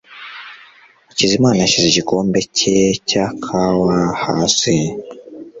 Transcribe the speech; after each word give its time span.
hakizamana 1.07 1.59
yashyize 1.61 1.87
igikombe 1.89 2.37
cye 2.57 2.77
cya 3.09 3.25
kawa 3.43 3.99
hasi. 4.23 4.75